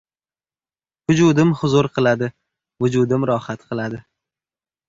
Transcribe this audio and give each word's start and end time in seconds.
Vujudim 1.11 1.53
huzur 1.59 1.89
qiladi, 1.99 2.31
vujudim 2.85 3.29
rohat 3.33 3.67
qiladi! 3.69 4.01